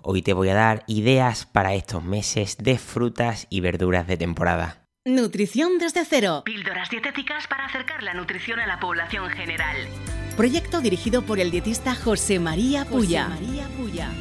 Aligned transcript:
Hoy 0.00 0.22
te 0.22 0.32
voy 0.32 0.48
a 0.48 0.54
dar 0.54 0.84
ideas 0.86 1.44
para 1.44 1.74
estos 1.74 2.04
meses 2.04 2.56
de 2.58 2.78
frutas 2.78 3.48
y 3.50 3.58
verduras 3.58 4.06
de 4.06 4.16
temporada. 4.16 4.86
Nutrición 5.04 5.78
desde 5.78 6.04
cero. 6.04 6.42
Píldoras 6.44 6.88
dietéticas 6.88 7.48
para 7.48 7.64
acercar 7.64 8.04
la 8.04 8.14
nutrición 8.14 8.60
a 8.60 8.68
la 8.68 8.78
población 8.78 9.28
general. 9.30 9.76
Proyecto 10.36 10.80
dirigido 10.80 11.22
por 11.22 11.40
el 11.40 11.50
dietista 11.50 11.96
José 11.96 12.38
María 12.38 12.84
Puya. 12.84 13.26
María 13.26 13.66
Puya. 13.76 14.12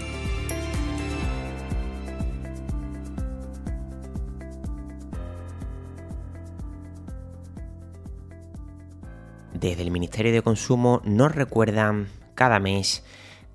Desde 9.54 9.84
el 9.84 9.92
Ministerio 9.92 10.32
de 10.32 10.42
Consumo 10.42 11.04
nos 11.06 11.36
recuerdan 11.36 12.08
cada 12.34 12.60
mes 12.60 13.04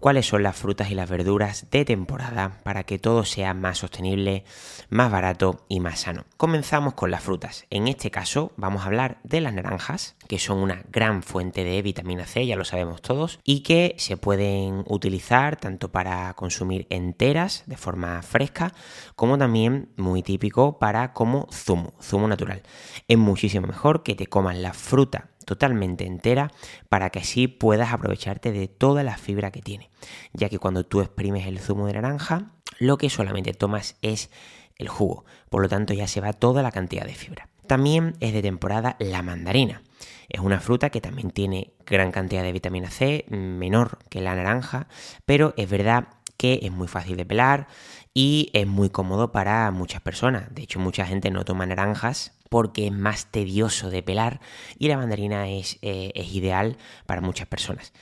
cuáles 0.02 0.26
son 0.26 0.42
las 0.42 0.56
frutas 0.56 0.90
y 0.90 0.96
las 0.96 1.08
verduras 1.08 1.70
de 1.70 1.84
temporada 1.84 2.58
para 2.64 2.82
que 2.82 2.98
todo 2.98 3.24
sea 3.24 3.54
más 3.54 3.78
sostenible, 3.78 4.42
más 4.90 5.12
barato 5.12 5.64
y 5.68 5.78
más 5.78 6.00
sano. 6.00 6.24
Comenzamos 6.36 6.94
con 6.94 7.12
las 7.12 7.22
frutas. 7.22 7.66
En 7.70 7.86
este 7.86 8.10
caso 8.10 8.50
vamos 8.56 8.82
a 8.82 8.86
hablar 8.86 9.18
de 9.22 9.40
las 9.40 9.54
naranjas, 9.54 10.16
que 10.26 10.40
son 10.40 10.58
una 10.58 10.82
gran 10.90 11.22
fuente 11.22 11.62
de 11.62 11.80
vitamina 11.82 12.26
C, 12.26 12.44
ya 12.44 12.56
lo 12.56 12.64
sabemos 12.64 13.00
todos, 13.00 13.38
y 13.44 13.60
que 13.60 13.94
se 13.96 14.16
pueden 14.16 14.82
utilizar 14.88 15.54
tanto 15.54 15.92
para 15.92 16.34
consumir 16.34 16.88
enteras 16.90 17.62
de 17.66 17.76
forma 17.76 18.22
fresca, 18.22 18.74
como 19.14 19.38
también 19.38 19.92
muy 19.96 20.24
típico 20.24 20.80
para 20.80 21.12
como 21.12 21.46
zumo, 21.52 21.94
zumo 22.02 22.26
natural. 22.26 22.62
Es 23.06 23.18
muchísimo 23.18 23.68
mejor 23.68 24.02
que 24.02 24.16
te 24.16 24.26
comas 24.26 24.56
la 24.56 24.72
fruta 24.72 25.31
totalmente 25.52 26.06
entera 26.06 26.50
para 26.88 27.10
que 27.10 27.18
así 27.18 27.46
puedas 27.46 27.92
aprovecharte 27.92 28.52
de 28.52 28.68
toda 28.68 29.02
la 29.02 29.18
fibra 29.18 29.50
que 29.50 29.60
tiene, 29.60 29.90
ya 30.32 30.48
que 30.48 30.58
cuando 30.58 30.84
tú 30.84 31.00
exprimes 31.02 31.46
el 31.46 31.58
zumo 31.58 31.86
de 31.86 31.92
naranja, 31.92 32.52
lo 32.78 32.96
que 32.96 33.10
solamente 33.10 33.52
tomas 33.52 33.96
es 34.00 34.30
el 34.76 34.88
jugo, 34.88 35.24
por 35.50 35.60
lo 35.60 35.68
tanto 35.68 35.92
ya 35.94 36.06
se 36.08 36.20
va 36.20 36.32
toda 36.32 36.62
la 36.62 36.72
cantidad 36.72 37.04
de 37.04 37.14
fibra. 37.14 37.48
También 37.66 38.14
es 38.20 38.32
de 38.32 38.42
temporada 38.42 38.96
la 38.98 39.22
mandarina. 39.22 39.82
Es 40.28 40.40
una 40.40 40.60
fruta 40.60 40.90
que 40.90 41.00
también 41.00 41.30
tiene 41.30 41.74
gran 41.86 42.10
cantidad 42.10 42.42
de 42.42 42.52
vitamina 42.52 42.90
C, 42.90 43.26
menor 43.28 43.98
que 44.08 44.20
la 44.20 44.34
naranja, 44.34 44.88
pero 45.26 45.54
es 45.56 45.68
verdad 45.68 46.08
que 46.36 46.60
es 46.62 46.72
muy 46.72 46.88
fácil 46.88 47.16
de 47.16 47.26
pelar 47.26 47.68
y 48.14 48.50
es 48.52 48.66
muy 48.66 48.90
cómodo 48.90 49.30
para 49.30 49.70
muchas 49.70 50.00
personas. 50.00 50.52
De 50.54 50.62
hecho, 50.62 50.80
mucha 50.80 51.06
gente 51.06 51.30
no 51.30 51.44
toma 51.44 51.66
naranjas 51.66 52.32
porque 52.52 52.88
es 52.88 52.92
más 52.92 53.24
tedioso 53.30 53.88
de 53.88 54.02
pelar 54.02 54.42
y 54.78 54.88
la 54.88 54.98
mandarina 54.98 55.48
es, 55.48 55.78
eh, 55.80 56.12
es 56.14 56.34
ideal 56.34 56.76
para 57.06 57.22
muchas 57.22 57.46
personas. 57.46 57.94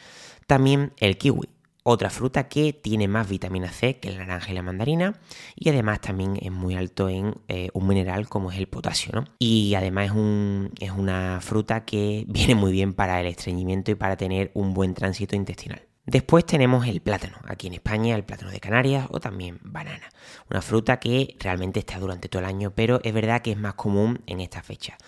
También 0.49 0.93
el 0.99 1.19
kiwi, 1.19 1.49
otra 1.85 2.11
fruta 2.11 2.49
que 2.49 2.73
tiene 2.73 3.07
más 3.07 3.29
vitamina 3.29 3.71
C 3.71 4.01
que 4.01 4.11
la 4.11 4.19
naranja 4.19 4.51
y 4.51 4.55
la 4.57 4.63
mandarina 4.63 5.21
y 5.55 5.69
además 5.69 6.01
también 6.01 6.37
es 6.43 6.51
muy 6.51 6.75
alto 6.75 7.09
en 7.09 7.37
eh, 7.47 7.69
un 7.75 7.87
mineral 7.87 8.29
como 8.29 8.51
es 8.51 8.59
el 8.59 8.67
potasio. 8.67 9.25
Y 9.39 9.77
además 9.77 10.07
es, 10.07 10.11
un, 10.11 10.73
es 10.81 10.91
una 10.91 11.39
fruta 11.41 11.85
que 11.85 12.25
viene 12.29 12.57
muy 12.57 12.73
bien 12.73 12.93
para 12.93 13.21
el 13.21 13.29
estreñimiento 13.29 13.93
y 13.93 13.95
para 13.95 14.17
tener 14.17 14.51
un 14.55 14.75
buen 14.75 14.95
tránsito 14.95 15.37
intestinal. 15.37 15.90
Después 16.11 16.45
tenemos 16.45 16.89
el 16.89 17.01
plátano, 17.01 17.37
aquí 17.47 17.69
en 17.69 17.75
España 17.75 18.17
el 18.17 18.25
plátano 18.25 18.51
de 18.51 18.59
Canarias 18.59 19.07
o 19.11 19.21
también 19.21 19.61
banana, 19.63 20.11
una 20.51 20.61
fruta 20.61 20.99
que 20.99 21.37
realmente 21.39 21.79
está 21.79 22.01
durante 22.01 22.29
todo 22.29 22.43
el 22.43 22.49
año, 22.49 22.73
pero 22.75 22.99
es 23.05 23.15
verdad 23.15 23.43
que 23.43 23.53
es 23.53 23.57
más 23.57 23.75
común 23.75 24.21
en 24.27 24.41
esta 24.41 24.61
fecha. 24.61 24.99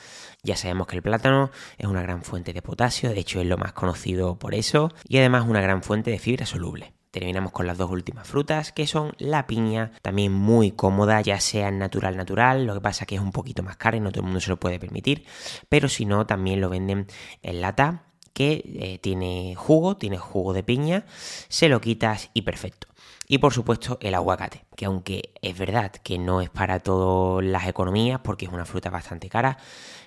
Ya 0.45 0.55
sabemos 0.55 0.87
que 0.87 0.95
el 0.95 1.03
plátano 1.03 1.51
es 1.77 1.89
una 1.89 2.03
gran 2.03 2.23
fuente 2.23 2.53
de 2.53 2.63
potasio, 2.63 3.11
de 3.11 3.19
hecho 3.19 3.41
es 3.41 3.49
lo 3.49 3.59
más 3.59 3.73
conocido 3.73 4.39
por 4.39 4.55
eso, 4.55 4.93
y 5.09 5.19
además 5.19 5.45
una 5.45 5.61
gran 5.61 5.83
fuente 5.83 6.13
de 6.13 6.21
fibra 6.21 6.47
soluble. 6.47 6.93
Terminamos 7.11 7.51
con 7.51 7.67
las 7.67 7.79
dos 7.79 7.91
últimas 7.91 8.29
frutas, 8.29 8.71
que 8.71 8.87
son 8.87 9.13
la 9.19 9.49
piña, 9.49 9.91
también 10.03 10.33
muy 10.33 10.71
cómoda, 10.71 11.21
ya 11.21 11.41
sea 11.41 11.73
natural 11.73 12.17
natural, 12.17 12.65
lo 12.65 12.75
que 12.75 12.81
pasa 12.81 13.07
que 13.07 13.17
es 13.17 13.21
un 13.21 13.33
poquito 13.33 13.65
más 13.65 13.77
cara 13.77 13.97
y 13.97 14.01
no 14.01 14.13
todo 14.13 14.21
el 14.21 14.27
mundo 14.27 14.41
se 14.41 14.51
lo 14.51 14.61
puede 14.61 14.79
permitir, 14.79 15.27
pero 15.69 15.89
si 15.89 16.05
no, 16.05 16.27
también 16.27 16.61
lo 16.61 16.71
venden 16.71 17.09
en 17.43 17.61
lata 17.61 18.05
que 18.33 18.63
eh, 18.65 18.99
tiene 18.99 19.55
jugo, 19.57 19.97
tiene 19.97 20.19
jugo 20.19 20.53
de 20.53 20.63
piña, 20.63 21.05
se 21.49 21.69
lo 21.69 21.81
quitas 21.81 22.31
y 22.35 22.43
perfecto. 22.43 22.89
Y 23.29 23.39
por 23.39 23.55
supuesto 23.55 23.99
el 24.03 24.15
aguacate, 24.15 24.67
que 24.77 24.85
aunque 24.85 25.33
es 25.41 25.57
verdad 25.57 25.91
que 25.91 26.19
no 26.19 26.43
es 26.43 26.51
para 26.51 26.81
todas 26.81 27.45
las 27.45 27.67
economías 27.67 28.21
porque 28.23 28.45
es 28.45 28.53
una 28.53 28.67
fruta 28.67 28.91
bastante 28.91 29.29
cara, 29.31 29.59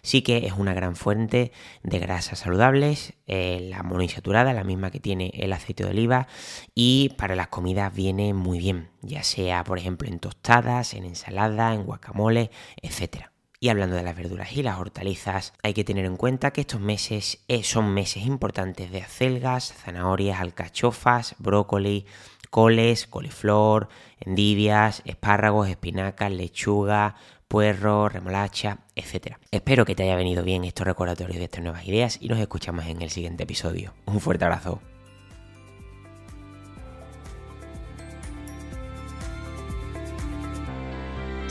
sí 0.03 0.21
que 0.21 0.45
es 0.45 0.53
una 0.53 0.73
gran 0.73 0.95
fuente 0.95 1.51
de 1.81 1.99
grasas 1.99 2.39
saludables, 2.39 3.13
eh, 3.25 3.67
la 3.69 3.81
monoinsaturada, 3.83 4.53
la 4.53 4.63
misma 4.63 4.91
que 4.91 4.99
tiene 4.99 5.31
el 5.33 5.53
aceite 5.53 5.83
de 5.83 5.89
oliva, 5.89 6.27
y 6.75 7.09
para 7.17 7.35
las 7.35 7.47
comidas 7.47 7.93
viene 7.95 8.33
muy 8.33 8.59
bien, 8.59 8.89
ya 9.01 9.23
sea 9.23 9.63
por 9.63 9.79
ejemplo 9.79 10.07
en 10.07 10.19
tostadas, 10.19 10.93
en 10.93 11.05
ensalada, 11.05 11.73
en 11.73 11.83
guacamole, 11.83 12.51
etcétera. 12.81 13.34
Y 13.59 13.69
hablando 13.69 13.95
de 13.95 14.03
las 14.03 14.15
verduras 14.15 14.51
y 14.53 14.63
las 14.63 14.79
hortalizas, 14.79 15.53
hay 15.63 15.73
que 15.73 15.83
tener 15.83 16.05
en 16.05 16.17
cuenta 16.17 16.51
que 16.51 16.61
estos 16.61 16.81
meses 16.81 17.43
eh, 17.47 17.63
son 17.63 17.93
meses 17.93 18.25
importantes 18.25 18.91
de 18.91 19.01
acelgas, 19.01 19.73
zanahorias, 19.73 20.39
alcachofas, 20.39 21.35
brócoli, 21.39 22.05
coles, 22.49 23.07
coliflor, 23.07 23.89
endivias, 24.19 25.01
espárragos, 25.05 25.69
espinacas, 25.69 26.31
lechuga, 26.31 27.15
puerro, 27.47 28.09
remolacha, 28.09 28.79
etc. 28.95 29.37
Espero 29.51 29.85
que 29.85 29.95
te 29.95 30.03
haya 30.03 30.15
venido 30.15 30.43
bien 30.43 30.63
estos 30.63 30.87
recordatorios 30.87 31.37
de 31.37 31.45
estas 31.45 31.63
nuevas 31.63 31.87
ideas 31.87 32.17
y 32.21 32.27
nos 32.27 32.39
escuchamos 32.39 32.85
en 32.85 33.01
el 33.01 33.09
siguiente 33.09 33.43
episodio. 33.43 33.93
Un 34.05 34.19
fuerte 34.19 34.45
abrazo. 34.45 34.81